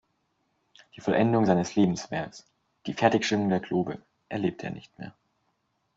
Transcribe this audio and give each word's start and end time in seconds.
Die 0.95 1.01
Vollendung 1.01 1.45
seines 1.45 1.75
Lebenswerkes, 1.75 2.47
die 2.87 2.95
Fertigstellung 2.95 3.49
des 3.51 3.61
Globe, 3.61 4.01
erlebte 4.29 4.65
er 4.65 4.71
nicht 4.73 4.97
mehr. 4.97 5.13